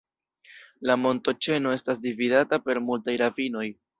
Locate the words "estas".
1.79-2.03